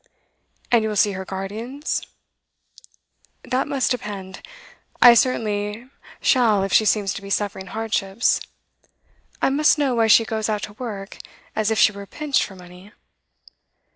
'And 0.71 0.81
you 0.81 0.89
will 0.89 0.95
see 0.95 1.11
her 1.11 1.25
guardians?' 1.25 2.07
'That 3.43 3.67
must 3.67 3.91
depend. 3.91 4.41
I 4.99 5.13
certainly 5.13 5.91
shall 6.19 6.63
if 6.63 6.73
she 6.73 6.85
seems 6.85 7.13
to 7.13 7.21
be 7.21 7.29
suffering 7.29 7.67
hardships. 7.67 8.41
I 9.43 9.51
must 9.51 9.77
know 9.77 9.93
why 9.93 10.07
she 10.07 10.25
goes 10.25 10.49
out 10.49 10.63
to 10.63 10.73
work, 10.73 11.19
as 11.55 11.69
if 11.69 11.77
she 11.77 11.91
were 11.91 12.07
pinched 12.07 12.41
for 12.41 12.55
money. 12.55 12.93